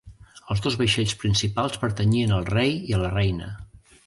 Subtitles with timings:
[0.53, 3.53] Els dos vaixells principals pertanyien al rei i a la reina.